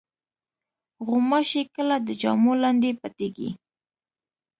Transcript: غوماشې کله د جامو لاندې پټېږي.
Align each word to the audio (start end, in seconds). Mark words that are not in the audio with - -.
غوماشې 1.05 1.61
کله 1.75 1.95
د 2.07 2.09
جامو 2.21 2.51
لاندې 2.63 2.89
پټېږي. 3.01 3.49